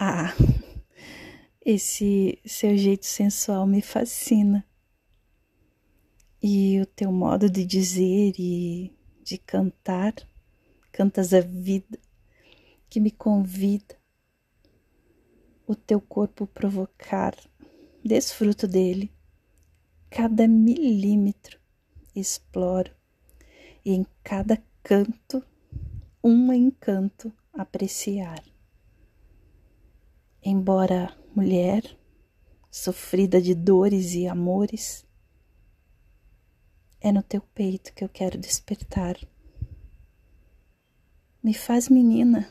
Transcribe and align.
Ah, 0.00 0.32
esse 1.60 2.38
seu 2.46 2.76
jeito 2.76 3.04
sensual 3.04 3.66
me 3.66 3.82
fascina. 3.82 4.64
E 6.40 6.80
o 6.80 6.86
teu 6.86 7.10
modo 7.10 7.50
de 7.50 7.64
dizer 7.64 8.32
e 8.38 8.96
de 9.24 9.38
cantar, 9.38 10.14
cantas 10.92 11.34
a 11.34 11.40
vida 11.40 11.98
que 12.88 13.00
me 13.00 13.10
convida. 13.10 13.96
O 15.66 15.74
teu 15.74 16.00
corpo 16.00 16.46
provocar, 16.46 17.34
desfruto 18.04 18.68
dele. 18.68 19.12
Cada 20.08 20.46
milímetro 20.46 21.58
exploro 22.14 22.92
e 23.84 23.94
em 23.94 24.06
cada 24.22 24.62
canto 24.80 25.42
um 26.22 26.52
encanto 26.52 27.32
apreciar. 27.52 28.40
Embora 30.58 31.16
mulher, 31.36 31.84
sofrida 32.68 33.40
de 33.40 33.54
dores 33.54 34.14
e 34.14 34.26
amores, 34.26 35.06
é 37.00 37.12
no 37.12 37.22
teu 37.22 37.40
peito 37.40 37.94
que 37.94 38.02
eu 38.02 38.08
quero 38.08 38.36
despertar. 38.36 39.16
Me 41.40 41.54
faz 41.54 41.88
menina 41.88 42.50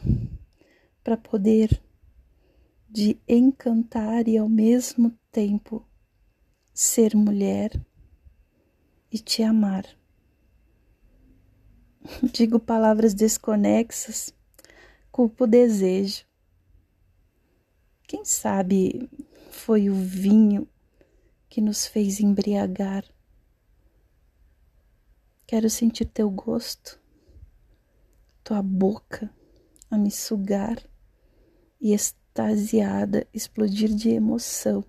para 1.03 1.17
poder 1.17 1.83
de 2.89 3.19
encantar 3.27 4.29
e 4.29 4.37
ao 4.37 4.47
mesmo 4.47 5.11
tempo 5.29 5.85
ser 6.73 7.13
mulher 7.13 7.77
e 9.11 9.19
te 9.19 9.43
amar. 9.43 9.85
Digo 12.31 12.57
palavras 12.57 13.13
desconexas, 13.13 14.33
culpo 15.11 15.43
o 15.43 15.47
desejo 15.47 16.26
quem 18.07 18.23
sabe 18.23 19.09
foi 19.51 19.89
o 19.89 19.93
vinho 19.93 20.65
que 21.49 21.59
nos 21.59 21.85
fez 21.85 22.21
embriagar. 22.21 23.03
Quero 25.45 25.69
sentir 25.69 26.05
teu 26.05 26.29
gosto, 26.29 26.97
tua 28.45 28.63
boca 28.63 29.29
a 29.91 29.97
me 29.97 30.09
sugar 30.09 30.81
e 31.81 31.93
extasiada 31.93 33.27
explodir 33.33 33.93
de 33.93 34.09
emoção. 34.09 34.85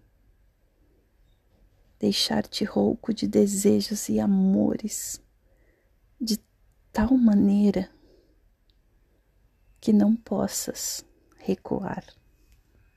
Deixar-te 1.98 2.64
rouco 2.64 3.12
de 3.12 3.26
desejos 3.26 4.08
e 4.08 4.20
amores, 4.20 5.20
de 6.20 6.38
tal 6.92 7.16
maneira 7.18 7.90
que 9.80 9.92
não 9.92 10.14
possas 10.14 11.04
recuar. 11.36 12.04